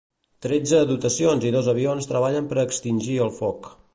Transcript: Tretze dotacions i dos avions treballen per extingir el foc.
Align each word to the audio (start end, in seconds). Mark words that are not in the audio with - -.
Tretze 0.45 0.79
dotacions 0.91 1.45
i 1.49 1.51
dos 1.57 1.69
avions 1.75 2.09
treballen 2.13 2.49
per 2.53 2.59
extingir 2.65 3.21
el 3.27 3.33
foc. 3.43 3.71